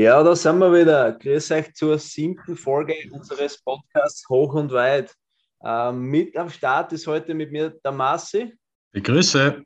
[0.00, 1.12] Ja, da sind wir wieder.
[1.12, 5.14] Grüß euch zur siebten Folge unseres Podcasts Hoch und Weit.
[5.62, 8.56] Ähm, mit am Start ist heute mit mir der Massi.
[8.94, 9.62] Grüße.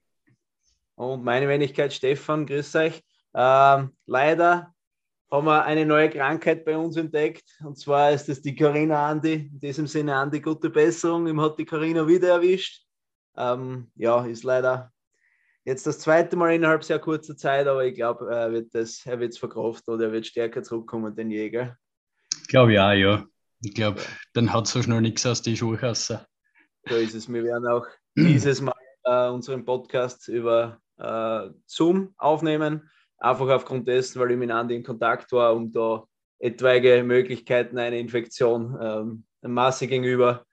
[0.96, 2.46] Und meine Wenigkeit Stefan.
[2.46, 3.00] Grüß euch.
[3.32, 4.74] Ähm, leider
[5.30, 7.44] haben wir eine neue Krankheit bei uns entdeckt.
[7.64, 9.34] Und zwar ist es die Carina Andi.
[9.52, 11.28] In diesem Sinne, Andi, gute Besserung.
[11.28, 12.84] Ihm hat die Carina wieder erwischt.
[13.36, 14.92] Ähm, ja, ist leider
[15.66, 19.18] Jetzt das zweite Mal innerhalb sehr kurzer Zeit, aber ich glaube, er wird es er
[19.32, 21.78] verkraften oder er wird stärker zurückkommen, den Jäger.
[22.42, 23.24] Ich glaube ja, ja.
[23.62, 24.02] Ich glaube,
[24.34, 26.12] dann hat so schnell nichts aus die Schuhe raus.
[26.86, 27.32] So ist es.
[27.32, 28.74] Wir werden auch dieses Mal
[29.04, 32.90] äh, unseren Podcast über äh, Zoom aufnehmen.
[33.16, 36.04] Einfach aufgrund dessen, weil ich mit Andi in Kontakt war, um da
[36.40, 40.44] etwaige Möglichkeiten einer Infektion ähm, Masse gegenüber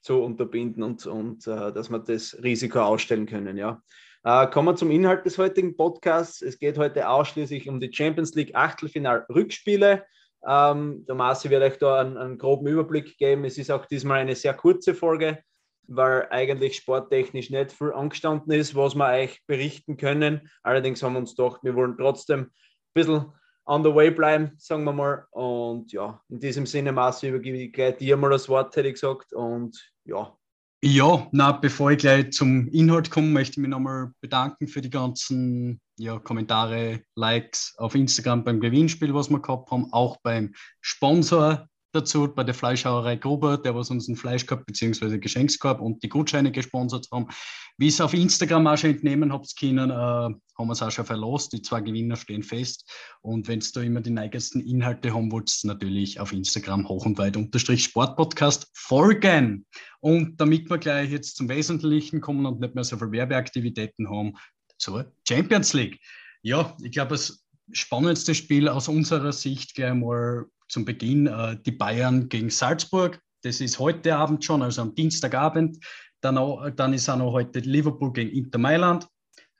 [0.00, 3.58] zu unterbinden und, und äh, dass wir das Risiko ausstellen können.
[3.58, 3.82] Ja.
[4.24, 6.42] Äh, kommen wir zum Inhalt des heutigen Podcasts.
[6.42, 10.04] Es geht heute ausschließlich um die Champions League Achtelfinal-Rückspiele.
[10.46, 13.44] Ähm, der Marci wird euch da einen, einen, groben Überblick geben.
[13.44, 15.42] Es ist auch diesmal eine sehr kurze Folge,
[15.86, 20.50] weil eigentlich sporttechnisch nicht viel angestanden ist, was wir euch berichten können.
[20.62, 22.50] Allerdings haben wir uns gedacht, wir wollen trotzdem ein
[22.94, 23.32] bisschen
[23.66, 25.26] on the way bleiben, sagen wir mal.
[25.30, 28.94] Und ja, in diesem Sinne, Marci, übergebe ich gleich dir mal das Wort, hätte ich
[28.94, 29.32] gesagt.
[29.32, 30.37] Und ja,
[30.82, 34.90] ja, na, bevor ich gleich zum Inhalt komme, möchte ich mich nochmal bedanken für die
[34.90, 41.66] ganzen ja, Kommentare, Likes auf Instagram beim Gewinnspiel, was wir gehabt haben, auch beim Sponsor
[41.92, 45.18] dazu bei der Fleischhauerei Gruber, der was uns einen Fleischkorb bzw.
[45.18, 47.28] Geschenkskorb und die Gutscheine gesponsert haben.
[47.76, 51.06] Wie es auf Instagram auch schon entnehmen habt können, äh, haben wir es auch schon
[51.06, 51.52] verlost.
[51.52, 52.90] Die zwei Gewinner stehen fest.
[53.22, 57.36] Und wenn da immer die neuesten Inhalte haben wollt, natürlich auf Instagram hoch und weit
[57.36, 59.66] unterstrich Sportpodcast folgen.
[60.00, 64.34] Und damit wir gleich jetzt zum Wesentlichen kommen und nicht mehr so viele Werbeaktivitäten haben,
[64.78, 66.00] zur Champions League.
[66.42, 71.72] Ja, ich glaube, das spannendste Spiel aus unserer Sicht gleich mal zum Beginn äh, die
[71.72, 73.20] Bayern gegen Salzburg.
[73.42, 75.78] Das ist heute Abend schon, also am Dienstagabend.
[76.20, 79.06] Dann, auch, dann ist auch noch heute Liverpool gegen Inter Mailand.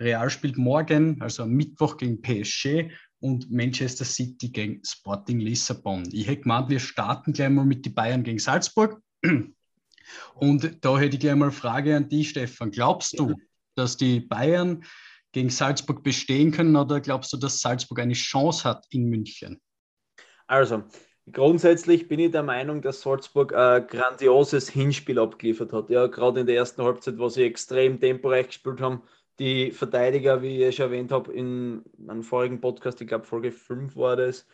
[0.01, 6.09] Real spielt morgen, also am Mittwoch gegen PSG und Manchester City gegen Sporting Lissabon.
[6.13, 9.01] Ich hätte gemeint, wir starten gleich mal mit den Bayern gegen Salzburg.
[10.35, 12.71] Und da hätte ich gleich mal eine Frage an dich, Stefan.
[12.71, 13.35] Glaubst du,
[13.75, 14.85] dass die Bayern
[15.33, 19.61] gegen Salzburg bestehen können oder glaubst du, dass Salzburg eine Chance hat in München?
[20.49, 20.83] Also,
[21.31, 25.91] grundsätzlich bin ich der Meinung, dass Salzburg ein grandioses Hinspiel abgeliefert hat.
[25.91, 29.03] Ja, gerade in der ersten Halbzeit, wo sie extrem temporeich gespielt haben.
[29.39, 33.95] Die Verteidiger, wie ich schon erwähnt habe, in einem vorigen Podcast, ich glaube Folge 5
[33.97, 34.47] war das,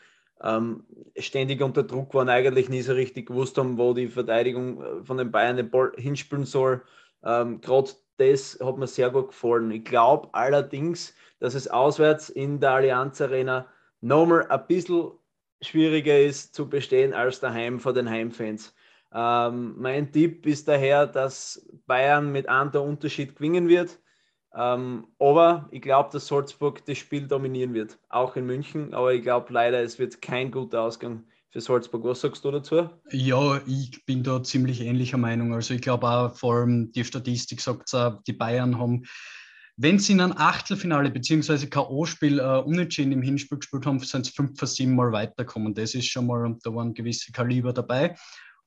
[0.43, 0.85] ähm,
[1.17, 5.17] ständig unter Druck waren, eigentlich nie so richtig gewusst haben, wo die Verteidigung äh, von
[5.17, 6.83] den Bayern den Ball hinspielen soll.
[7.23, 9.71] Ähm, gerade das hat mir sehr gut gefallen.
[9.71, 13.67] Ich glaube allerdings, dass es auswärts in der Allianz Arena
[14.01, 15.13] nochmal ein bisschen
[15.61, 18.75] schwieriger ist zu bestehen als daheim vor den Heimfans.
[19.13, 24.01] Ähm, mein Tipp ist daher, dass Bayern mit einem Unterschied gewinnen wird.
[24.57, 28.95] Ähm, aber ich glaube, dass Salzburg das Spiel dominieren wird, auch in München.
[28.95, 32.05] Aber ich glaube leider, es wird kein guter Ausgang für Salzburg.
[32.05, 32.89] Was sagst du dazu?
[33.11, 35.55] Ja, ich bin da ziemlich ähnlicher Meinung.
[35.55, 39.05] Also ich glaube auch, vor allem die Statistik sagt es die Bayern haben
[39.77, 41.67] wenn sie in einem Achtelfinale bzw.
[41.67, 45.75] K.O.-Spiel äh, unentschieden im Hinspiel gespielt haben, sind sie fünf von sieben Mal weitergekommen.
[45.75, 48.15] Das ist schon mal, da waren gewisse Kaliber dabei.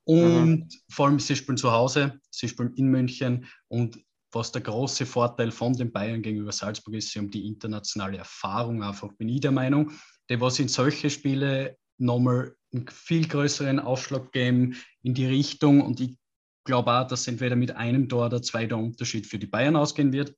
[0.04, 0.70] Und mhm.
[0.90, 3.46] vor allem, sie spielen zu Hause, sie spielen in München.
[3.68, 4.00] Und
[4.32, 8.84] was der große Vorteil von den Bayern gegenüber Salzburg ist, sie haben die internationale Erfahrung,
[8.84, 9.92] einfach bin ich der Meinung,
[10.30, 15.82] die was in solche Spiele nochmal einen viel größeren Aufschlag geben in die Richtung.
[15.82, 16.18] Und ich
[16.66, 20.12] glaube auch, dass entweder mit einem Tor oder zwei der Unterschied für die Bayern ausgehen
[20.12, 20.36] wird.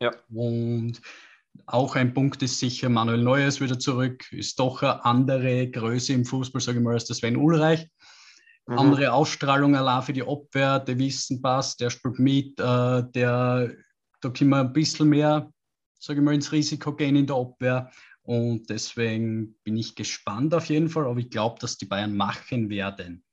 [0.00, 0.12] Ja.
[0.30, 1.00] Und
[1.66, 6.12] auch ein Punkt ist sicher, Manuel Neuer ist wieder zurück, ist doch eine andere Größe
[6.12, 7.88] im Fußball, sage ich mal, als der Sven Ulreich.
[8.66, 8.78] Mhm.
[8.78, 13.74] Andere Ausstrahlung allein für die Abwehr, der Wissen passt, der spielt mit, äh, der,
[14.20, 15.52] da können wir ein bisschen mehr,
[15.98, 17.90] sage ich mal, ins Risiko gehen in der Abwehr.
[18.22, 22.70] Und deswegen bin ich gespannt auf jeden Fall, aber ich glaube, dass die Bayern machen
[22.70, 23.24] werden.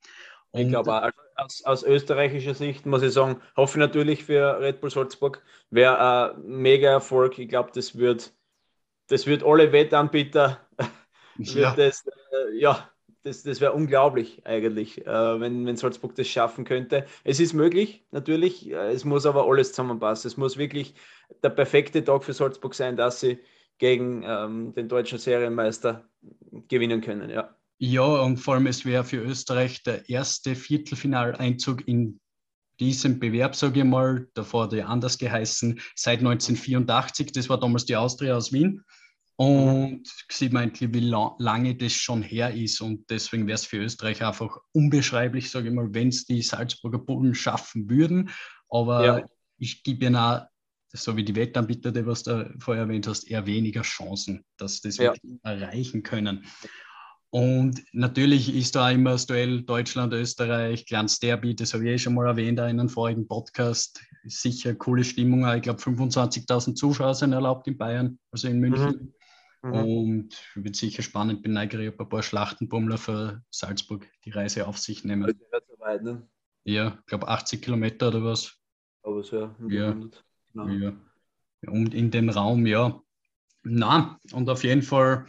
[0.52, 4.82] Und ich glaube, also aus, aus, österreichischer Sicht muss ich sagen, hoffe natürlich für Red
[4.82, 7.38] Bull Salzburg, wäre ein mega Erfolg.
[7.40, 8.34] Ich glaube, das wird,
[9.08, 10.60] das wird alle Wettanbieter,
[11.38, 11.76] ja.
[11.76, 12.90] das, äh, ja,
[13.24, 17.06] das, das wäre unglaublich eigentlich, äh, wenn, wenn Salzburg das schaffen könnte.
[17.24, 20.28] Es ist möglich, natürlich, äh, es muss aber alles zusammenpassen.
[20.28, 20.96] Es muss wirklich
[21.44, 23.40] der perfekte Tag für Salzburg sein, dass sie
[23.78, 26.08] gegen ähm, den deutschen Serienmeister
[26.68, 27.54] gewinnen können, ja.
[27.80, 32.20] Ja, und vor allem es wäre für Österreich der erste Viertelfinaleinzug in
[32.80, 37.32] diesem Bewerb, sage ich mal, davor hat er anders geheißen, seit 1984.
[37.32, 38.84] Das war damals die Austria aus Wien.
[39.36, 42.82] Und sieht man eigentlich, wie la lange das schon her ist.
[42.82, 46.98] Und deswegen wäre es für Österreich einfach unbeschreiblich, sage ich mal, wenn es die Salzburger
[46.98, 48.32] Bullen schaffen würden.
[48.70, 49.26] Aber ja.
[49.60, 50.48] ich gebe ihnen auch,
[50.92, 54.98] so wie die Wettanbieter, die was du vorher erwähnt hast, eher weniger Chancen, dass das
[54.98, 55.14] ja.
[55.44, 56.46] erreichen können.
[57.30, 62.14] Und natürlich ist da immer das Duell Deutschland-Österreich, kleines Derby, das habe ich eh schon
[62.14, 64.02] mal erwähnt in einem vorigen Podcast.
[64.26, 65.48] Sicher coole Stimmung.
[65.56, 69.14] Ich glaube, 25.000 Zuschauer sind erlaubt in Bayern, also in München.
[69.62, 69.70] Mhm.
[69.70, 69.74] Mhm.
[69.74, 71.42] Und wird sicher spannend.
[71.42, 75.28] Bin neugierig, ob ein paar Schlachtenbummler für Salzburg die Reise auf sich nehmen.
[75.28, 76.28] So weit, ne?
[76.64, 78.56] Ja, ich glaube 80 Kilometer oder was.
[79.04, 79.98] Aber so, ja.
[80.54, 80.68] Genau.
[80.68, 80.94] ja.
[81.68, 83.02] Und in dem Raum, ja.
[83.64, 85.26] Na, und auf jeden Fall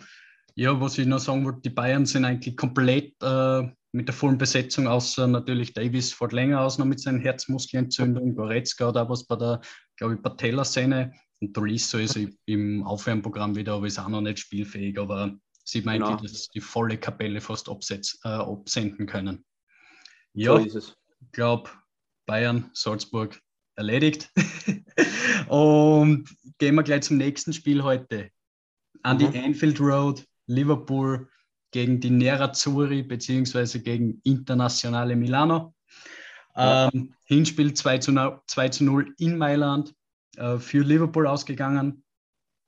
[0.58, 3.62] ja, was ich noch sagen wollte, die Bayern sind eigentlich komplett äh,
[3.92, 8.34] mit der vollen Besetzung, außer natürlich Davis fährt länger aus noch mit seinen Herzmuskelentzündungen.
[8.34, 9.60] Goretzka hat auch was bei der,
[9.96, 11.12] glaube ich, Patellasehne.
[11.40, 14.98] Und Tolisso ist im Aufwärmprogramm wieder, aber ist auch noch nicht spielfähig.
[14.98, 16.08] Aber sieht man genau.
[16.08, 19.44] eigentlich, dass die volle Kapelle fast absetz, äh, absenden können.
[20.32, 20.80] Ja, so.
[20.80, 21.70] Ich glaube,
[22.26, 23.40] Bayern, Salzburg
[23.76, 24.32] erledigt.
[25.48, 26.28] Und
[26.58, 28.30] gehen wir gleich zum nächsten Spiel heute.
[29.04, 29.30] An mhm.
[29.30, 31.28] die Anfield Road Liverpool
[31.70, 35.74] gegen die Nerazzurri beziehungsweise gegen Internationale Milano.
[36.56, 36.88] Ja.
[36.92, 39.94] Ähm, Hinspiel 2 zu, 0, 2 zu 0 in Mailand
[40.36, 42.02] äh, für Liverpool ausgegangen.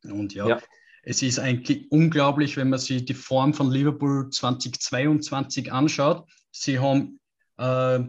[0.04, 0.60] Und ja, ja,
[1.02, 6.28] es ist eigentlich unglaublich, wenn man sich die Form von Liverpool 2022 anschaut.
[6.52, 7.20] Sie haben,
[7.56, 8.00] äh,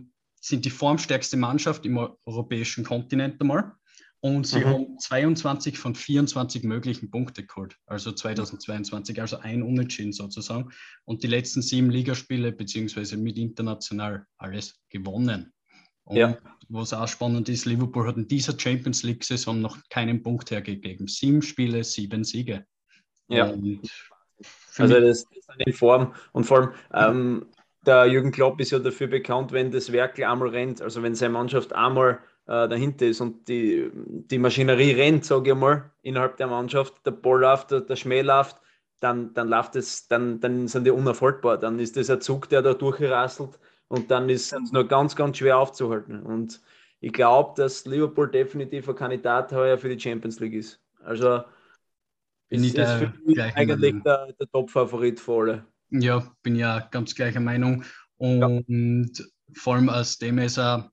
[0.42, 3.72] sind die formstärkste Mannschaft im europäischen Kontinent einmal.
[4.24, 4.66] Und sie mhm.
[4.66, 10.70] haben 22 von 24 möglichen Punkte geholt, also 2022, also ein Unentschieden sozusagen.
[11.06, 15.52] Und die letzten sieben Ligaspiele, beziehungsweise mit international alles gewonnen.
[16.04, 16.38] Und ja.
[16.70, 21.08] was auch spannend ist, Liverpool hat in dieser Champions League-Saison noch keinen Punkt hergegeben.
[21.08, 22.66] Sieben Spiele, sieben Siege.
[23.28, 23.54] Ja.
[24.78, 26.14] also das, ist eine Form.
[26.32, 27.46] Und vor allem, ähm,
[27.86, 31.34] der Jürgen Klopp ist ja dafür bekannt, wenn das Werkel einmal rennt, also wenn seine
[31.34, 36.48] Mannschaft einmal äh, dahinter ist und die, die Maschinerie rennt, sage ich mal, innerhalb der
[36.48, 38.58] Mannschaft, der Ball läuft, der, der Schmäh läuft,
[39.00, 41.58] dann, dann läuft es, dann, dann sind die unerfolgbar.
[41.58, 45.38] Dann ist das ein Zug, der da durchgerasselt und dann ist es nur ganz, ganz
[45.38, 46.22] schwer aufzuhalten.
[46.22, 46.62] Und
[47.00, 50.80] ich glaube, dass Liverpool definitiv ein Kandidat heuer für die Champions League ist.
[51.04, 51.42] Also
[52.48, 55.66] bin ist, ich ist für mich eigentlich der, der Top-Favorit für alle.
[55.92, 57.84] Ja, bin ja ganz gleicher Meinung.
[58.18, 59.26] Und ja.
[59.56, 60.92] vor allem aus dem ist er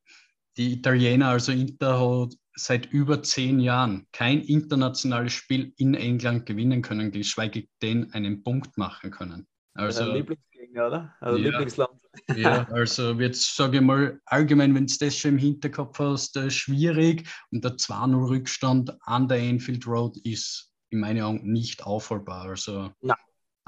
[0.57, 6.83] die Italiener, also Inter, hat seit über zehn Jahren kein internationales Spiel in England gewinnen
[6.83, 9.47] können, geschweige denn einen Punkt machen können.
[9.75, 11.15] Also, Lieblingsgegner, oder?
[11.21, 12.01] Also ja, Lieblingsland.
[12.35, 16.51] Ja, also jetzt sage ich mal, allgemein, wenn du das schon im Hinterkopf hast, äh,
[16.51, 17.29] schwierig.
[17.53, 22.47] Und der 2-0-Rückstand an der Enfield Road ist in meinen Augen nicht aufholbar.
[22.49, 23.17] Also, Nein.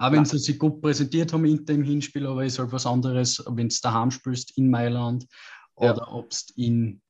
[0.01, 2.87] Auch wenn sie sich gut präsentiert haben Inter im Hinspiel, aber es ist halt was
[2.87, 5.27] anderes, wenn du daheim spielst in Mailand
[5.79, 5.93] ja.
[5.93, 7.03] oder ob du in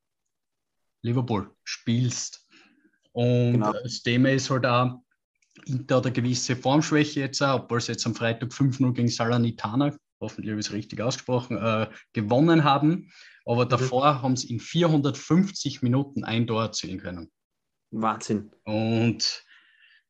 [1.02, 2.44] Liverpool spielst.
[3.12, 3.72] Und genau.
[3.72, 5.00] das Thema ist halt auch,
[5.66, 9.96] Inter hat eine gewisse Formschwäche jetzt auch, obwohl sie jetzt am Freitag 5-0 gegen Salernitana,
[10.20, 13.12] hoffentlich habe ich es richtig ausgesprochen, äh, gewonnen haben.
[13.44, 13.68] Aber mhm.
[13.68, 17.30] davor haben sie in 450 Minuten ein Tor erzielen können.
[17.92, 18.50] Wahnsinn.
[18.64, 19.44] Und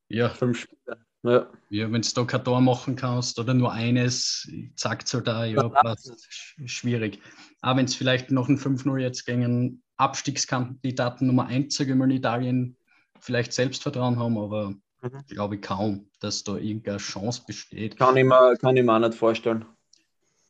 [0.09, 1.10] ja, fünf Spiele.
[1.23, 5.45] Ja, ja wenn du da kein Tor machen kannst oder nur eines, es halt da,
[5.45, 6.29] ja, passt,
[6.65, 7.21] schwierig.
[7.61, 12.11] Aber wenn es vielleicht noch ein 5-0 jetzt gegen Abstiegskandidaten Nummer 1, sage ich mal,
[12.11, 12.77] in Italien
[13.19, 15.27] vielleicht Selbstvertrauen haben, aber mhm.
[15.29, 17.99] glaube ich kaum, dass da irgendeine Chance besteht.
[17.99, 19.67] Kann ich mir, kann ich mir auch nicht vorstellen.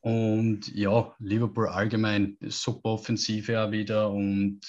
[0.03, 4.61] Und ja, Liverpool allgemein, super Offensive auch wieder und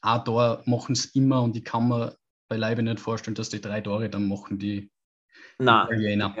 [0.00, 2.16] auch da machen es immer und ich kann mir
[2.48, 4.90] beileibe nicht vorstellen, dass die drei Tore dann machen, die
[5.58, 5.86] Nein.
[5.86, 6.34] Italiener.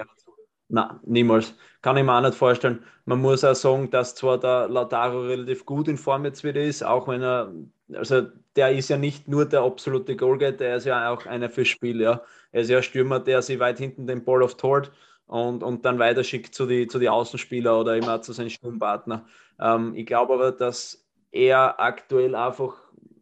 [0.68, 1.54] Nein, niemals.
[1.82, 2.82] Kann ich mir auch nicht vorstellen.
[3.04, 6.82] Man muss auch sagen, dass zwar der Lautaro relativ gut in Form jetzt wieder ist,
[6.82, 7.52] auch wenn er,
[7.92, 8.22] also
[8.56, 12.00] der ist ja nicht nur der absolute Goalgetter, er ist ja auch einer fürs Spiel.
[12.00, 12.22] Ja.
[12.52, 14.90] Er ist ja ein Stürmer, der sich weit hinten den Ball auf Tort
[15.26, 19.26] und, und dann weiterschickt zu den zu die Außenspieler oder immer zu seinen Sturmpartner.
[19.60, 22.74] Ähm, ich glaube aber, dass er aktuell einfach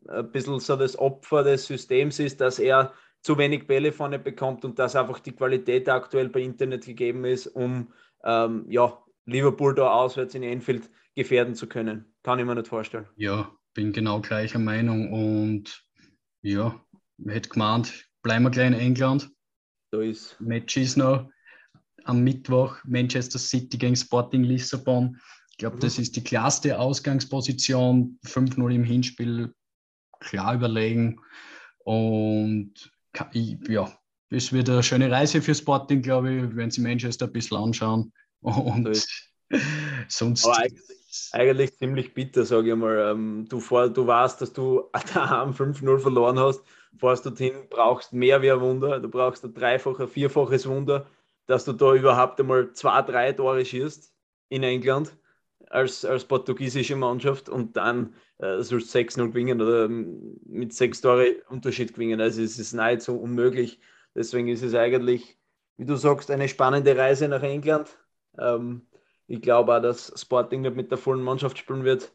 [0.09, 2.93] ein bisschen so das Opfer des Systems ist, dass er
[3.23, 7.47] zu wenig Bälle vorne bekommt und dass einfach die Qualität aktuell bei Internet gegeben ist,
[7.47, 7.93] um
[8.25, 12.13] ähm, ja, Liverpool da auswärts in Enfield gefährden zu können.
[12.23, 13.07] Kann ich mir nicht vorstellen.
[13.17, 15.85] Ja, bin genau gleicher Meinung und
[16.43, 16.81] ja,
[17.27, 19.31] hätte gemeint, bleiben wir gleich in England.
[19.93, 20.41] Da ist.
[20.41, 21.31] Match ist noch
[22.05, 25.21] am Mittwoch Manchester City gegen Sporting Lissabon.
[25.51, 25.81] Ich glaube, mhm.
[25.81, 28.19] das ist die klarste Ausgangsposition.
[28.25, 29.55] 5-0 im Hinspiel,
[30.21, 31.21] klar überlegen.
[31.85, 32.92] Und
[33.69, 33.93] ja,
[34.31, 38.13] es wird eine schöne Reise für Sporting, glaube ich, wenn sie Manchester ein bisschen anschauen.
[38.41, 39.07] Und
[40.09, 40.47] sonst.
[40.47, 43.11] Aber eigentlich, eigentlich ziemlich bitter, sage ich mal.
[43.11, 46.63] Ähm, du, vor, du weißt, dass du daheim 5-0 verloren hast,
[46.99, 48.99] fährst dorthin, brauchst mehr wie ein Wunder.
[48.99, 51.07] Du brauchst ein dreifaches, vierfaches Wunder,
[51.47, 54.13] dass du da überhaupt einmal zwei, drei Tore schießt
[54.49, 55.15] in England
[55.73, 61.43] als, als portugiesische Mannschaft und dann äh, sollst du 6-0 gewinnen oder mit sechs Tore
[61.49, 62.21] Unterschied gewinnen.
[62.21, 63.81] Also es ist nahezu unmöglich.
[64.15, 65.39] Deswegen ist es eigentlich,
[65.79, 67.99] wie du sagst, eine spannende Reise nach England.
[68.39, 68.87] Ähm,
[69.27, 72.13] ich glaube auch, dass Sporting nicht mit der vollen Mannschaft spielen wird.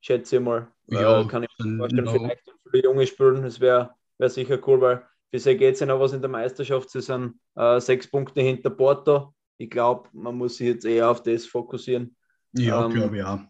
[0.00, 0.68] Schätze ich mal.
[0.86, 2.12] Ja, äh, kann ich mir vorstellen, no.
[2.12, 3.42] vielleicht viele junge spielen.
[3.42, 6.30] Das wäre wär sicher cool, weil für sie geht es ja noch was in der
[6.30, 6.90] Meisterschaft.
[6.90, 9.34] Sie sind äh, sechs Punkte hinter Porto.
[9.56, 12.16] Ich glaube, man muss sich jetzt eher auf das fokussieren.
[12.58, 13.40] Ja, ähm, glaube ich auch.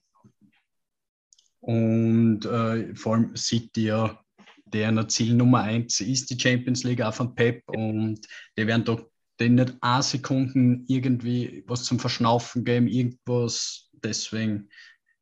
[1.61, 4.25] Und äh, vor allem City ja,
[4.67, 8.21] deren Ziel Nummer eins ist die Champions League auch von Pep und
[8.57, 9.11] die werden doch
[9.41, 13.89] den nicht eine Sekunden irgendwie was zum Verschnaufen geben, irgendwas.
[13.93, 14.69] Deswegen,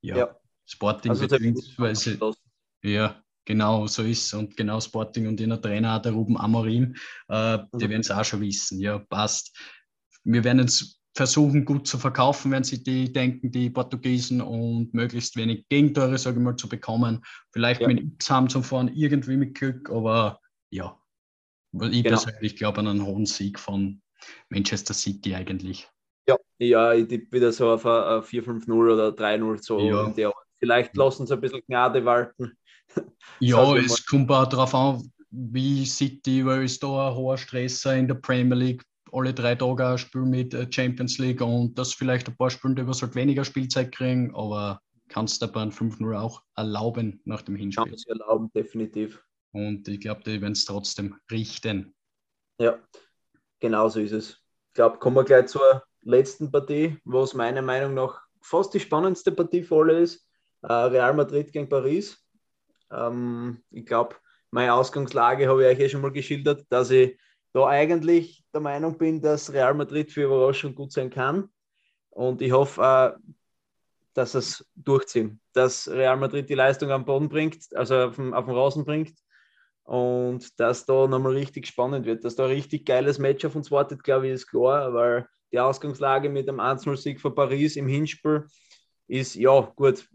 [0.01, 0.37] ja, ja.
[0.67, 2.19] Sporting also beziehungsweise,
[2.83, 6.95] ja, genau so ist und genau Sporting und in Trainer, der Ruben Amorim,
[7.29, 7.91] äh, die mhm.
[7.91, 8.81] werden es auch schon wissen.
[8.81, 9.57] Ja, passt.
[10.25, 15.37] Wir werden jetzt versuchen, gut zu verkaufen, wenn sie die denken, die Portugiesen und möglichst
[15.37, 17.25] wenig Gegentore, sage ich mal, zu bekommen.
[17.53, 17.89] Vielleicht ja.
[17.89, 20.99] mit X haben zum Fahren irgendwie mit Glück, aber ja,
[21.73, 22.21] ich genau.
[22.21, 24.03] persönlich glaube an einen hohen Sieg von
[24.51, 25.89] Manchester City eigentlich.
[26.29, 29.81] Ja, ja ich tippe wieder so auf ein 4-5-0 oder 3-0 so.
[29.81, 30.33] Ja.
[30.59, 32.53] Vielleicht lassen sie ein bisschen Gnade walten.
[33.41, 38.09] Ja, es kommt auch darauf an, wie City, weil es da ein hoher Stresser in
[38.09, 38.83] der Premier League
[39.13, 42.87] alle drei Tage ein Spiel mit äh, Champions League und das vielleicht ein paar Spiele,
[42.87, 47.57] was halt weniger Spielzeit kriegen, aber kannst du bei einem 5-0 auch erlauben nach dem
[47.57, 47.85] Hinspiel.
[47.85, 49.23] Kann sie erlauben, definitiv.
[49.53, 51.95] Und ich glaube, die werden es trotzdem richten.
[52.59, 52.79] Ja,
[53.61, 54.31] genau so ist es.
[54.69, 59.33] Ich glaube, kommen wir gleich zur letzten Partie, was meiner Meinung nach fast die spannendste
[59.33, 60.29] Partie für alle ist.
[60.63, 62.19] Äh, Real Madrid gegen Paris.
[62.91, 64.17] Ähm, ich glaube,
[64.51, 67.19] meine Ausgangslage habe ich euch eh schon mal geschildert, dass ich
[67.57, 71.49] da eigentlich der Meinung bin, dass Real Madrid für Überraschung gut sein kann.
[72.11, 73.17] Und ich hoffe,
[74.13, 78.45] dass es durchziehen, dass Real Madrid die Leistung am Boden bringt, also auf dem, auf
[78.45, 79.19] dem Rasen bringt
[79.85, 83.71] und dass da nochmal richtig spannend wird, dass da ein richtig geiles Match auf uns
[83.71, 88.45] wartet, glaube ich, ist klar, weil die Ausgangslage mit dem 1-0-Sieg von Paris im Hinspiel
[89.07, 90.07] ist, ja, gut,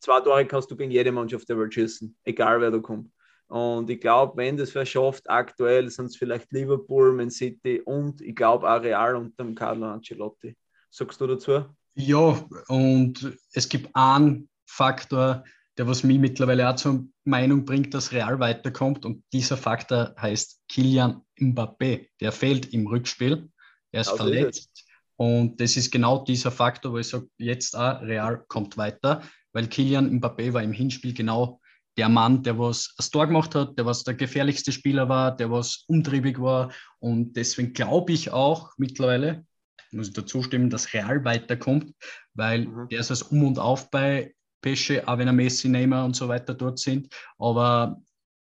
[0.00, 3.12] zwei Tore kannst du gegen jede Mannschaft der Welt schießen, egal wer da kommt.
[3.50, 8.36] Und ich glaube, wenn das verschafft, aktuell sind es vielleicht Liverpool, Man City und ich
[8.36, 10.56] glaube auch Real unter dem Carlo Ancelotti.
[10.88, 11.64] Sagst du dazu?
[11.94, 15.42] Ja, und es gibt einen Faktor,
[15.76, 19.04] der was mich mittlerweile auch zur Meinung bringt, dass Real weiterkommt.
[19.04, 22.06] Und dieser Faktor heißt Kilian Mbappé.
[22.20, 23.50] Der fehlt im Rückspiel.
[23.90, 24.70] Er ist also verletzt.
[24.74, 29.22] Ist und das ist genau dieser Faktor, wo ich sage, jetzt auch Real kommt weiter,
[29.52, 31.59] weil Kilian Mbappé war im Hinspiel genau
[31.96, 35.50] der Mann, der was das Tor gemacht hat, der was der gefährlichste Spieler war, der
[35.50, 36.72] was umtriebig war.
[36.98, 39.44] Und deswegen glaube ich auch mittlerweile,
[39.92, 41.92] muss ich dazu stimmen, dass Real weiterkommt,
[42.34, 42.88] weil mhm.
[42.88, 46.28] der ist das Um und Auf bei Pesche, auch wenn er Messi, Neymar und so
[46.28, 47.12] weiter dort sind.
[47.38, 48.00] Aber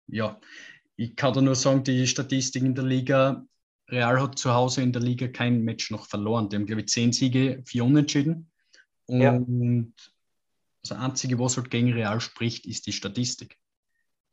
[0.07, 0.39] ja,
[0.97, 3.45] ich kann da nur sagen, die Statistik in der Liga,
[3.89, 6.49] Real hat zu Hause in der Liga kein Match noch verloren.
[6.49, 8.51] Die haben, glaube ich, zehn Siege, vier Unentschieden.
[9.07, 9.33] Und ja.
[10.83, 13.57] Das Einzige, was halt gegen Real spricht, ist die Statistik.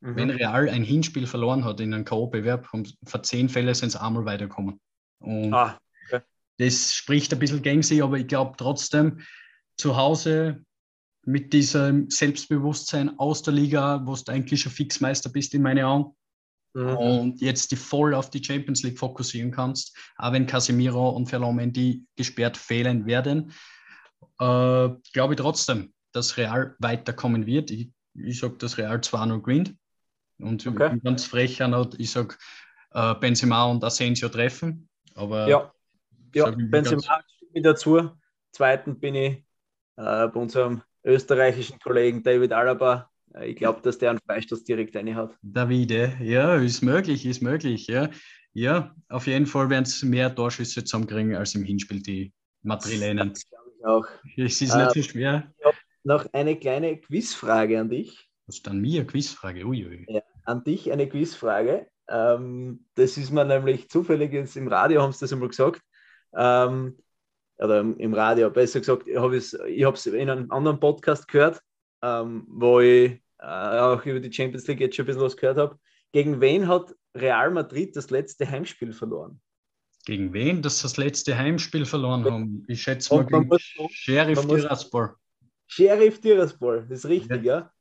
[0.01, 0.15] Mhm.
[0.15, 2.65] Wenn Real ein Hinspiel verloren hat in einem K.O.-Bewerb,
[3.03, 4.79] vor zehn Fällen sind sie einmal weitergekommen.
[5.19, 5.77] Und ah,
[6.07, 6.21] okay.
[6.57, 9.21] das spricht ein bisschen gegen sie, aber ich glaube trotzdem,
[9.77, 10.63] zu Hause
[11.25, 16.15] mit diesem Selbstbewusstsein aus der Liga, wo du eigentlich schon Fixmeister bist in meine Augen.
[16.73, 16.97] Mhm.
[16.97, 21.77] Und jetzt die voll auf die Champions League fokussieren kannst, auch wenn Casemiro und Ferland
[22.15, 23.51] gesperrt fehlen werden,
[24.39, 27.71] äh, glaube ich trotzdem, dass Real weiterkommen wird.
[27.71, 29.75] Ich, ich sage, dass Real zwar noch gewinnt.
[30.39, 30.99] Und okay.
[31.03, 31.59] ganz frech
[31.97, 32.35] ich sage,
[32.91, 34.89] äh, Benzema und Asensio treffen.
[35.15, 35.73] Aber ja,
[36.33, 37.01] ja Benzema
[37.49, 38.11] steht dazu.
[38.51, 39.33] Zweiten bin ich
[39.97, 43.09] äh, bei unserem österreichischen Kollegen David Alaba.
[43.33, 45.35] Äh, ich glaube, dass der einen Freistoß direkt eine hat.
[45.41, 48.09] Davide, ja, ist möglich, ist möglich, ja.
[48.53, 53.29] Ja, auf jeden Fall werden es mehr Torschüsse zusammenkriegen als im Hinspiel, die Madrilenen.
[53.29, 54.05] Das glaube ich auch.
[54.37, 55.53] Es ist äh, nicht so schwer.
[55.59, 58.29] Ich habe noch eine kleine Quizfrage an dich.
[58.47, 59.05] Was ist dann mir?
[59.05, 59.65] Quizfrage?
[59.65, 60.05] Uiui.
[60.09, 61.87] Ja, an dich eine Quizfrage.
[62.07, 65.81] Ähm, das ist mir nämlich zufällig jetzt im Radio, haben sie das einmal gesagt.
[66.35, 66.97] Ähm,
[67.57, 71.61] oder im Radio, besser gesagt, ich habe es in einem anderen Podcast gehört,
[72.01, 75.57] ähm, wo ich äh, auch über die Champions League jetzt schon ein bisschen was gehört
[75.57, 75.79] habe.
[76.11, 79.41] gegen wen hat Real Madrid das letzte Heimspiel verloren?
[80.05, 82.63] Gegen wen das das letzte Heimspiel verloren haben?
[82.67, 85.15] Ich schätze mal gegen muss, Sheriff Tiraspol.
[85.69, 87.71] Sheriff Tiraspol, das ist richtig, ja.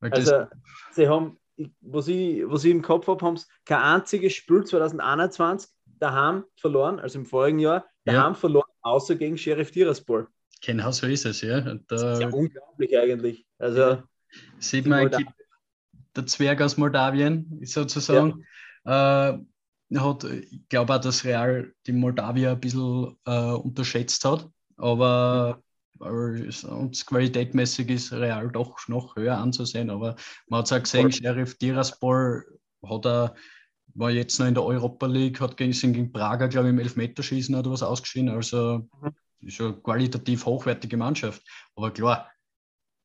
[0.00, 0.10] ja?
[0.10, 0.46] Also,
[0.92, 1.38] sie haben,
[1.80, 7.00] was ich, was ich im Kopf habe, haben sie kein einziges Spiel 2021 daheim verloren,
[7.00, 8.34] also im vorigen Jahr, daheim ja.
[8.34, 10.28] verloren, außer gegen Sheriff Tiraspol.
[10.62, 11.60] Genau so ist es, ja.
[11.60, 13.44] Da, das ist ja unglaublich eigentlich.
[13.58, 14.04] Also, ja.
[14.60, 15.10] Sieht man,
[16.14, 18.46] der Zwerg aus Moldawien sozusagen.
[18.84, 19.30] Ja.
[19.30, 19.38] Äh,
[19.98, 25.60] hat, ich glaube auch, dass Real die Moldawier ein bisschen äh, unterschätzt hat, aber
[26.00, 29.90] und qualitätmäßig ist Real doch noch höher anzusehen.
[29.90, 30.16] Aber
[30.48, 33.34] man hat es auch gesehen, Sheriff Tiraspol hat er,
[33.94, 37.54] war jetzt noch in der Europa League, hat gegen, gegen Prager, glaube ich, im Elfmeterschießen
[37.54, 38.30] oder was ausgeschieden.
[38.30, 39.10] Also mhm.
[39.46, 41.42] ist eine qualitativ hochwertige Mannschaft.
[41.74, 42.30] Aber klar,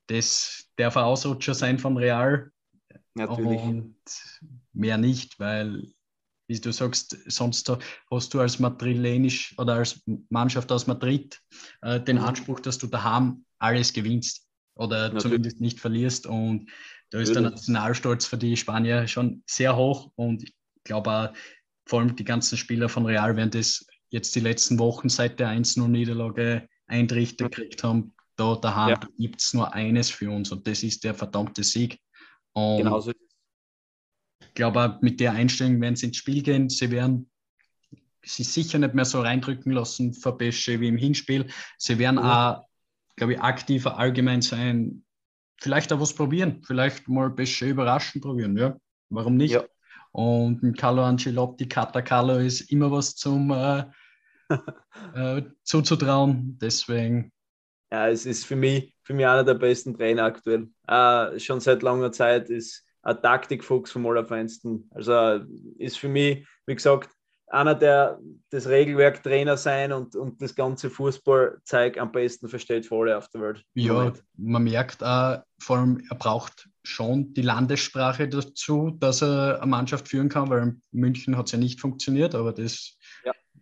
[0.07, 2.51] das darf ein Ausrutscher sein von Real.
[3.13, 3.61] Natürlich.
[3.61, 3.95] Und
[4.73, 5.94] mehr nicht, weil
[6.47, 7.71] wie du sagst, sonst
[8.11, 11.41] hast du als Madrilenisch oder als Mannschaft aus Madrid
[11.81, 12.23] äh, den mhm.
[12.23, 15.23] Anspruch, dass du daheim alles gewinnst oder Natürlich.
[15.23, 16.27] zumindest nicht verlierst.
[16.27, 16.69] Und
[17.09, 17.33] da ist Natürlich.
[17.33, 20.11] der Nationalstolz für die Spanier schon sehr hoch.
[20.15, 21.33] Und ich glaube auch,
[21.87, 25.49] vor allem die ganzen Spieler von Real werden das jetzt die letzten Wochen seit der
[25.49, 28.13] 1-0-Niederlage eintrichtert gekriegt haben.
[28.37, 29.07] Da daheim ja.
[29.17, 31.99] gibt es nur eines für uns und das ist der verdammte Sieg.
[32.53, 33.24] Und genau so ist
[34.55, 36.69] glaube, mit der Einstellung werden sie ins Spiel gehen.
[36.69, 37.29] Sie werden
[38.23, 41.47] sich sicher nicht mehr so reindrücken lassen Pesche wie im Hinspiel.
[41.77, 42.25] Sie werden mhm.
[42.25, 42.65] auch,
[43.15, 45.03] glaube ich, aktiver allgemein sein.
[45.57, 46.61] Vielleicht auch was probieren.
[46.65, 48.57] Vielleicht mal Pesche überraschend probieren.
[48.57, 48.75] Ja,
[49.09, 49.53] warum nicht?
[49.53, 49.63] Ja.
[50.11, 53.83] Und Carlo Ancelotti, Kata Carlo ist immer was zum äh,
[55.13, 56.57] äh, zuzutrauen.
[56.61, 57.31] Deswegen.
[57.91, 60.69] Ja, es ist für mich, für mich einer der besten Trainer aktuell.
[60.87, 64.89] Äh, schon seit langer Zeit ist ein Taktikfuchs vom Allerfeinsten.
[64.93, 65.45] Also
[65.77, 67.09] ist für mich, wie gesagt,
[67.47, 68.19] einer, der
[68.49, 73.29] das Regelwerk Trainer sein und, und das ganze Fußballzeug am besten versteht für alle auf
[73.29, 73.63] der Welt.
[73.75, 79.69] Ja, man merkt auch, vor allem, er braucht schon die Landessprache dazu, dass er eine
[79.69, 82.97] Mannschaft führen kann, weil in München hat es ja nicht funktioniert, aber das.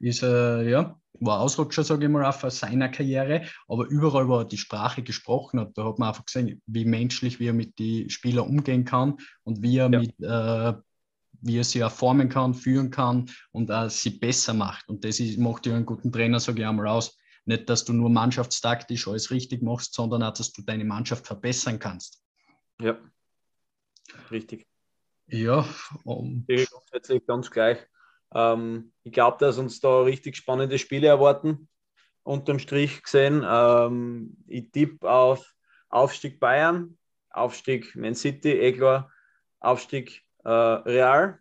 [0.03, 4.39] Ist, äh, ja, war Ausrutscher, sage ich mal, auch aus seiner Karriere, aber überall, wo
[4.39, 7.79] er die Sprache gesprochen hat, da hat man einfach gesehen, wie menschlich, wie er mit
[7.79, 9.99] den Spielern umgehen kann und wie er, ja.
[9.99, 10.73] mit, äh,
[11.41, 14.89] wie er sie auch formen kann, führen kann und äh, sie besser macht.
[14.89, 17.17] Und das ist, macht ja einen guten Trainer, sage ich einmal aus.
[17.45, 21.77] Nicht, dass du nur mannschaftstaktisch alles richtig machst, sondern auch, dass du deine Mannschaft verbessern
[21.77, 22.23] kannst.
[22.81, 22.97] Ja,
[24.31, 24.65] richtig.
[25.27, 25.65] Ja,
[26.03, 27.79] um, grundsätzlich ganz gleich.
[28.35, 31.67] Ähm, ich glaube, dass uns da richtig spannende Spiele erwarten,
[32.23, 33.43] unterm Strich gesehen.
[33.45, 35.53] Ähm, ich tippe auf
[35.89, 36.97] Aufstieg Bayern,
[37.29, 39.11] Aufstieg Man City, eh klar,
[39.59, 41.39] Aufstieg äh, Real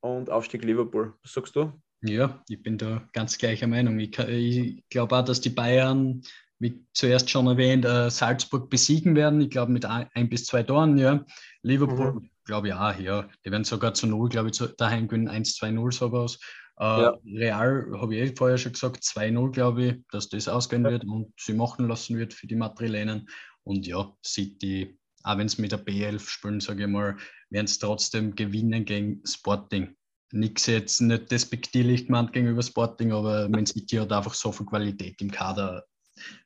[0.00, 1.14] und Aufstieg Liverpool.
[1.22, 1.72] Was sagst du?
[2.02, 3.98] Ja, ich bin da ganz gleicher Meinung.
[4.00, 6.22] Ich, ich glaube auch, dass die Bayern,
[6.58, 9.40] wie zuerst schon erwähnt, äh, Salzburg besiegen werden.
[9.40, 11.24] Ich glaube mit ein, ein, bis zwei Toren, ja.
[11.62, 13.28] Liverpool mhm glaube ich auch, ja.
[13.44, 16.38] Die werden sogar zu Null, glaube ich, zu, daheim gewinnen, 1-2-0 sowas.
[16.78, 17.18] Äh, ja.
[17.24, 20.90] Real, habe ich eh vorher schon gesagt, 2-0, glaube ich, dass das ausgehen ja.
[20.90, 23.28] wird und sie machen lassen wird für die Madrilenen.
[23.64, 27.16] Und ja, City, auch wenn es mit der B11 spielen, sage ich mal,
[27.50, 29.96] werden es trotzdem gewinnen gegen Sporting.
[30.32, 35.20] Nix jetzt nicht despektierlich gemeint gegenüber Sporting, aber Man City hat einfach so viel Qualität
[35.20, 35.84] im Kader,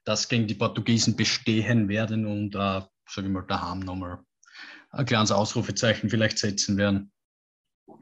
[0.05, 4.19] dass gegen die Portugiesen bestehen werden und, äh, sage ich mal, daheim nochmal
[4.91, 7.13] ein kleines Ausrufezeichen vielleicht setzen werden.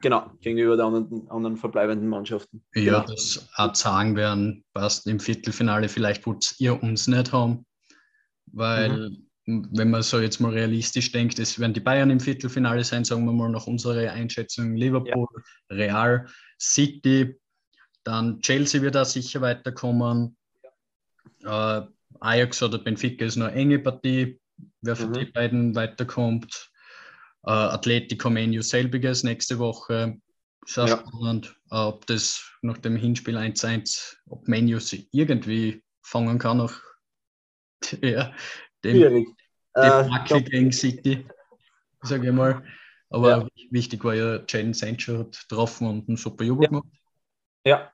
[0.01, 2.63] Genau, gegenüber den anderen, anderen verbleibenden Mannschaften.
[2.73, 3.13] Ja, genau.
[3.13, 7.65] das auch sagen werden, passt im Viertelfinale, vielleicht wollt ihr uns nicht haben,
[8.47, 9.11] weil
[9.45, 9.69] mhm.
[9.71, 13.25] wenn man so jetzt mal realistisch denkt, es werden die Bayern im Viertelfinale sein, sagen
[13.25, 15.27] wir mal nach unserer Einschätzung, Liverpool,
[15.69, 15.75] ja.
[15.75, 16.27] Real,
[16.59, 17.39] City,
[18.03, 20.35] dann Chelsea wird da sicher weiterkommen,
[21.41, 21.79] ja.
[21.79, 21.87] äh,
[22.19, 24.39] Ajax oder Benfica ist noch eine enge Partie,
[24.81, 25.13] wer von mhm.
[25.13, 26.71] die beiden weiterkommt.
[27.45, 30.17] Äh, Atletico Menu selbiges nächste Woche.
[30.65, 30.97] Sehr ja.
[30.97, 34.79] spannend, ob das nach dem Hinspiel 1-1, ob Menu
[35.11, 36.81] irgendwie fangen kann nach
[38.01, 38.33] ja,
[38.83, 39.35] dem, dem
[39.75, 41.27] äh, gegen City,
[42.01, 42.63] sage ich mal.
[43.09, 43.47] Aber ja.
[43.69, 46.69] wichtig war ja, Jadon Sancho hat getroffen und einen super Jubel ja.
[46.69, 46.87] gemacht.
[47.63, 47.91] Ja.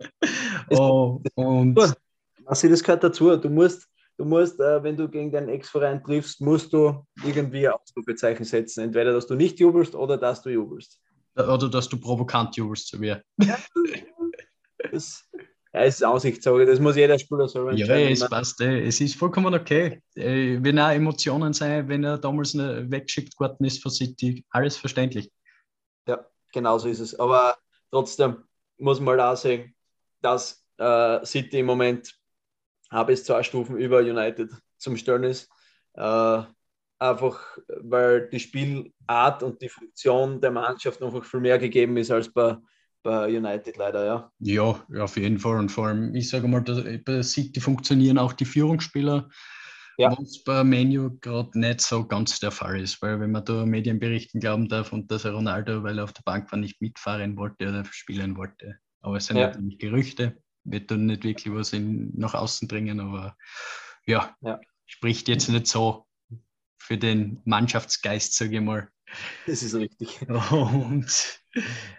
[0.70, 1.78] oh, und
[2.44, 3.36] also das gehört dazu.
[3.36, 8.44] Du musst, du musst, äh, wenn du gegen deinen Ex-Verein triffst, musst du irgendwie Ausrufezeichen
[8.44, 8.84] setzen.
[8.84, 11.00] Entweder, dass du nicht jubelst oder dass du jubelst.
[11.36, 13.08] Oder dass du provokant jubelst, so wie.
[13.08, 13.58] Ja,
[14.90, 15.28] das,
[15.72, 18.04] ja, ist Aussichtssache, das muss jeder Spieler selber entscheiden.
[18.04, 18.86] Ja, es passt, ey.
[18.86, 20.00] es ist vollkommen okay.
[20.14, 25.30] Wenn auch Emotionen sein, wenn er damals weggeschickt worden ist von City, alles verständlich.
[26.08, 27.14] Ja, genau so ist es.
[27.18, 27.56] Aber
[27.90, 28.44] trotzdem
[28.78, 29.74] muss man halt auch sagen,
[30.22, 32.14] dass äh, City im Moment
[32.90, 35.48] ein bis zwei Stufen über United zum Stellen ist.
[35.94, 36.42] Äh,
[36.98, 42.32] einfach weil die Spielart und die Funktion der Mannschaft einfach viel mehr gegeben ist als
[42.32, 42.56] bei,
[43.02, 44.32] bei United leider, ja.
[44.38, 45.58] Ja, auf jeden Fall.
[45.58, 49.28] Und vor allem, ich sage mal, bei City funktionieren auch die Führungsspieler,
[49.98, 50.16] ja.
[50.16, 53.00] was bei Menu gerade nicht so ganz der Fall ist.
[53.02, 56.22] Weil wenn man da Medienberichten glauben darf und dass er Ronaldo, weil er auf der
[56.22, 58.78] Bank war, nicht mitfahren wollte oder spielen wollte.
[59.00, 59.48] Aber es sind ja.
[59.48, 63.36] natürlich Gerüchte, wird dann nicht wirklich was in, nach außen bringen, aber
[64.06, 66.06] ja, ja, spricht jetzt nicht so
[66.78, 68.88] für den Mannschaftsgeist, sage ich mal.
[69.46, 70.20] Das ist richtig.
[70.50, 71.40] Und,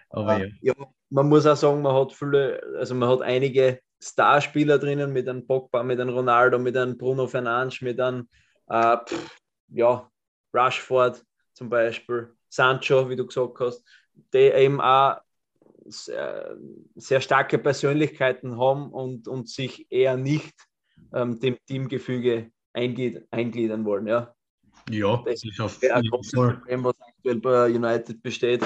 [0.09, 0.47] aber ja.
[0.61, 0.73] ja.
[1.09, 5.47] Man muss auch sagen, man hat viele, also man hat einige Starspieler drinnen mit einem
[5.47, 8.27] Pogba, mit einem Ronaldo, mit einem Bruno Fernandes, mit einem
[8.67, 9.37] äh, pff,
[9.69, 10.09] ja,
[10.53, 13.83] Rushford zum Beispiel, Sancho, wie du gesagt hast,
[14.33, 15.17] die eben auch
[15.87, 16.57] sehr,
[16.95, 20.53] sehr starke Persönlichkeiten haben und, und sich eher nicht
[21.13, 24.07] ähm, dem Teamgefüge eingliedern wollen.
[24.07, 24.33] Ja,
[24.89, 28.63] ja das ist auf ein großes Problem, was aktuell bei United besteht.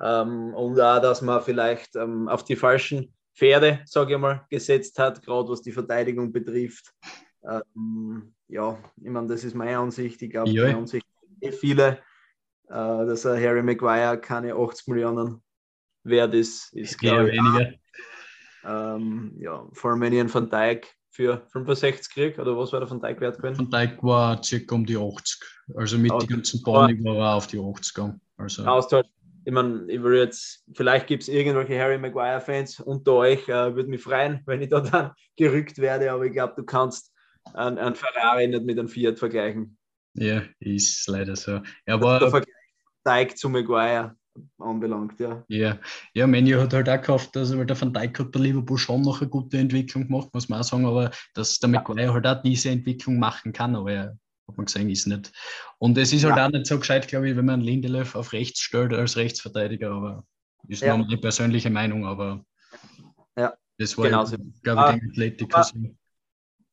[0.00, 4.98] Ähm, und auch, dass man vielleicht ähm, auf die falschen Pferde, sage ich mal, gesetzt
[4.98, 6.92] hat, gerade was die Verteidigung betrifft.
[7.44, 10.20] Ähm, ja, ich meine, das ist meine Ansicht.
[10.22, 11.06] Ich glaube, die Ansicht
[11.40, 11.98] eh viele,
[12.68, 15.42] äh, dass Harry Maguire keine 80 Millionen
[16.08, 17.72] wert ist, ist glaube ich, weniger.
[18.64, 22.80] Ähm, ja, vor allem wenn ich einen Van Dijk für 65 kriege, oder was war
[22.80, 23.58] der Van Dijk wert gewesen?
[23.58, 25.40] Van Dijk war circa um die 80.
[25.74, 28.20] Also mit den ganzen Boni war er auf die 80 gegangen.
[28.36, 28.64] Also.
[28.64, 29.06] Austausch.
[29.44, 33.88] Ich meine, ich will jetzt, vielleicht gibt es irgendwelche Harry Maguire-Fans unter euch, äh, würde
[33.88, 37.14] mich freuen, wenn ich da dann gerückt werde, aber ich glaube, du kannst
[37.54, 39.78] einen, einen Ferrari nicht mit einem Fiat vergleichen.
[40.14, 41.60] Ja, ist leider so.
[41.86, 42.54] Aber der Vergleich
[43.06, 44.17] Dijk zu Maguire
[44.58, 45.44] anbelangt, ja.
[45.48, 45.78] Ja,
[46.14, 49.02] ja Menu hat halt auch gehofft, dass weil der Van Dijk hat bei Liverpool schon
[49.02, 52.42] noch eine gute Entwicklung gemacht, muss man auch sagen, aber dass der Maguire halt auch
[52.42, 55.32] diese Entwicklung machen kann, aber er hat man gesehen, ist nicht.
[55.78, 56.46] Und es ist halt ja.
[56.46, 60.24] auch nicht so gescheit, glaube ich, wenn man Lindelöf auf rechts stellt als Rechtsverteidiger, aber
[60.68, 60.96] ist ja.
[60.96, 62.44] nur meine persönliche Meinung, aber
[63.36, 63.54] ja.
[63.78, 65.66] das war, genau glaube ich, ah, den Athletiker.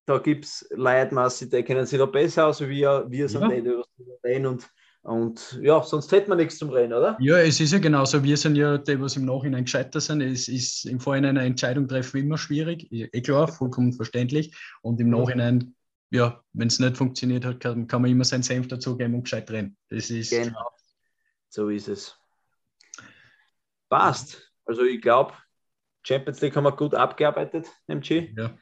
[0.07, 3.59] Da gibt es Leitmasse, die kennen sich da besser aus, wie wir, wir sind ja.
[3.59, 4.69] die, und
[5.05, 7.15] und ja, sonst hätten wir nichts zum Rennen, oder?
[7.19, 8.23] Ja, es ist ja genauso.
[8.23, 10.21] Wir sind ja die, was im Nachhinein gescheiter sind.
[10.21, 12.91] Es ist im Vorhinein eine Entscheidung treffen immer schwierig.
[12.91, 14.57] Eh klar, vollkommen verständlich.
[14.81, 15.75] Und im Nachhinein,
[16.09, 19.51] ja, wenn es nicht funktioniert hat, kann, kann, man immer seinen Senf dazugeben und gescheit
[19.51, 19.77] rennen.
[19.89, 20.31] Das ist.
[20.31, 20.71] Genau.
[21.49, 22.17] So ist es.
[23.89, 24.51] Passt.
[24.65, 25.33] Also ich glaube,
[26.01, 28.33] Champions League haben wir gut abgearbeitet, MG.
[28.35, 28.57] Ja.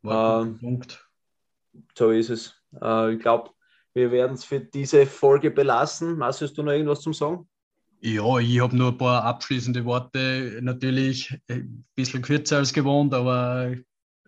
[0.00, 1.06] War ähm, Punkt.
[1.94, 2.54] So ist es.
[2.80, 3.50] Äh, ich glaube,
[3.98, 6.16] wir werden es für diese Folge belassen.
[6.16, 7.48] Marcel, hast du noch irgendwas zum Sagen?
[8.00, 10.60] Ja, ich habe nur ein paar abschließende Worte.
[10.62, 13.84] Natürlich ein bisschen kürzer als gewohnt, aber ich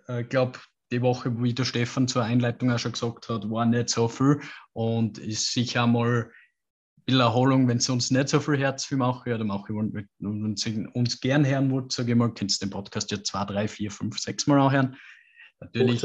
[0.08, 0.58] äh, glaube,
[0.90, 4.40] die Woche, wie der Stefan zur Einleitung auch schon gesagt hat, war nicht so viel
[4.72, 8.96] und ist sicher mal ein bisschen Erholung, wenn es uns nicht so viel Herz für
[8.96, 9.76] mache, ja, dann mache ich,
[10.18, 13.44] wenn Sie uns gern hören wollt, sage ich mal, könnt ihr den Podcast ja zwei,
[13.44, 14.96] drei, vier, fünf, sechs Mal anhören.
[15.60, 16.04] Natürlich.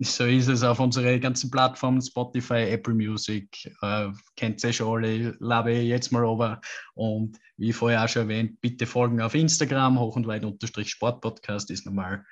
[0.00, 5.34] So ist es auf unsere ganzen Plattformen, Spotify, Apple Music, äh, kennt ihr schon alle,
[5.38, 6.60] lade jetzt mal over.
[6.94, 11.70] Und wie vorher auch schon erwähnt, bitte folgen auf Instagram, hoch und weit unterstrich Sportpodcast
[11.70, 12.24] ist normal.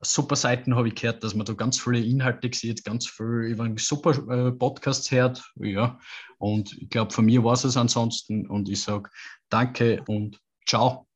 [0.00, 3.64] Super Seiten habe ich gehört, dass man da ganz viele Inhalte sieht, ganz viel über
[3.64, 5.44] einen super äh, Podcast hört.
[5.56, 5.98] Ja,
[6.38, 9.10] und ich glaube, von mir war es ansonsten und ich sage
[9.50, 11.06] danke und ciao.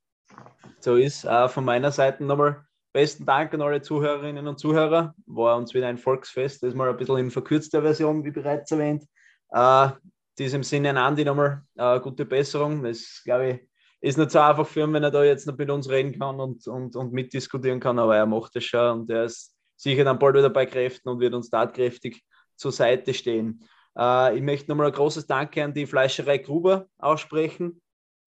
[0.81, 5.15] So ist äh, von meiner Seite nochmal Besten Dank an alle Zuhörerinnen und Zuhörer.
[5.27, 6.63] War uns wieder ein Volksfest.
[6.63, 9.05] Das mal ein bisschen in verkürzter Version, wie bereits erwähnt.
[9.51, 9.93] Äh, in
[10.39, 12.83] diesem Sinne an Andi nochmal äh, gute Besserung.
[12.83, 13.69] Das, glaube ich,
[14.01, 16.41] ist nicht so einfach für ihn, wenn er da jetzt noch mit uns reden kann
[16.41, 20.19] und, und, und mitdiskutieren kann, aber er macht es schon und er ist sicher dann
[20.19, 23.63] bald wieder bei Kräften und wird uns tatkräftig zur Seite stehen.
[23.95, 27.83] Äh, ich möchte nochmal ein großes Danke an die Fleischerei Gruber aussprechen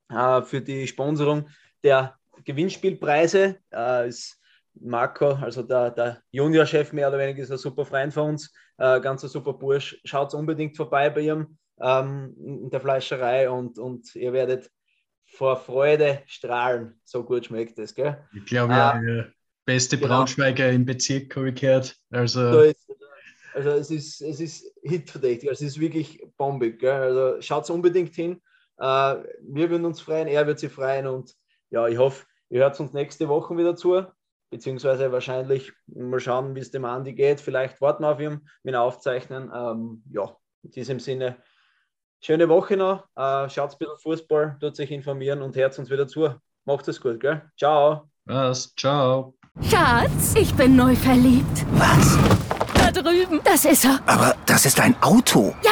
[0.09, 1.49] äh, für die Sponsorung
[1.83, 3.57] der Gewinnspielpreise.
[3.73, 4.38] Äh, ist
[4.81, 8.99] Marco, also der, der Juniorchef mehr oder weniger, ist ein super Freund von uns, äh,
[9.01, 9.99] ganz ein super Bursch.
[10.03, 14.69] Schaut unbedingt vorbei bei ihm ähm, in der Fleischerei und, und ihr werdet
[15.27, 16.99] vor Freude strahlen.
[17.03, 18.17] So gut schmeckt es, gell?
[18.35, 19.25] Ich glaube, ja, äh,
[19.65, 20.09] beste genau.
[20.09, 21.95] Braunschweiger im Bezirk habe ich gehört.
[22.09, 22.87] Also, so ist,
[23.53, 26.79] also es ist, es ist hitverdächtig, also es ist wirklich bombig.
[26.79, 26.91] Gell?
[26.91, 28.41] Also schaut unbedingt hin.
[28.77, 31.35] Äh, wir würden uns freuen, er wird sich freuen und
[31.69, 34.07] ja, ich hoffe, ihr hört uns nächste Woche wieder zu
[34.49, 37.41] beziehungsweise wahrscheinlich mal schauen, wie es dem Andi geht.
[37.41, 39.51] Vielleicht warten wir auf ihn mit Aufzeichnen.
[39.53, 41.37] Ähm, ja, in diesem Sinne,
[42.21, 43.05] schöne Woche noch.
[43.15, 46.29] Äh, schaut ein bisschen Fußball, tut sich informieren und hört uns wieder zu.
[46.65, 47.41] Macht es gut, gell?
[47.57, 48.09] Ciao.
[48.25, 48.73] Was?
[48.75, 49.35] Ciao.
[49.61, 51.65] Schatz, ich bin neu verliebt.
[51.73, 52.17] Was?
[52.73, 53.41] Da drüben.
[53.43, 53.99] Das ist er.
[54.05, 55.53] Aber das ist ein Auto.
[55.63, 55.71] Ja,